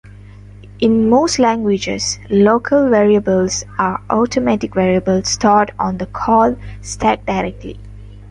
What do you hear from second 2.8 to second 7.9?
variables are automatic variables stored on the call stack directly.